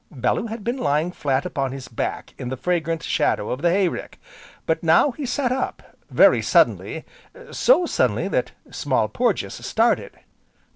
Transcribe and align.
Bellew 0.11 0.47
had 0.47 0.63
been 0.63 0.77
lying 0.79 1.11
flat 1.11 1.45
upon 1.45 1.71
his 1.73 1.87
back 1.87 2.33
in 2.39 2.49
the 2.49 2.57
fragrant 2.57 3.03
shadow 3.03 3.51
of 3.51 3.61
the 3.61 3.69
hay 3.69 3.87
rick, 3.87 4.19
but 4.65 4.81
now 4.81 5.11
he 5.11 5.27
sat 5.27 5.51
up 5.51 5.95
very 6.09 6.41
suddenly, 6.41 7.05
so 7.51 7.85
suddenly 7.85 8.27
that 8.27 8.49
Small 8.71 9.07
Porges 9.07 9.53
started. 9.63 10.17